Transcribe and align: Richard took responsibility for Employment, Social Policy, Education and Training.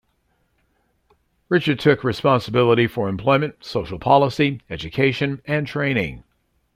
Richard 1.47 1.77
took 1.79 2.03
responsibility 2.03 2.87
for 2.87 3.07
Employment, 3.07 3.63
Social 3.63 3.99
Policy, 3.99 4.59
Education 4.67 5.43
and 5.45 5.67
Training. 5.67 6.23